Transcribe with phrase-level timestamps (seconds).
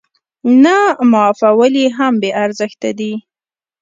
[0.63, 0.77] نه
[1.11, 3.13] معافول يې هم بې ارزښته دي.